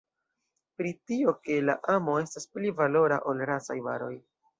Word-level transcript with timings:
Pri 0.79 0.93
tio, 1.09 1.33
ke 1.47 1.57
la 1.67 1.75
amo 1.95 2.15
estas 2.21 2.47
pli 2.55 2.73
valora, 2.79 3.21
ol 3.33 3.45
rasaj 3.51 3.77
baroj. 3.91 4.11